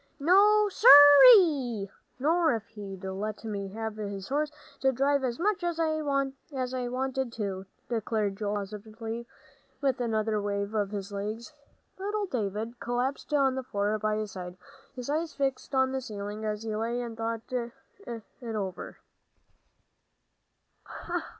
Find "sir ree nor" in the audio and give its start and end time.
0.67-2.55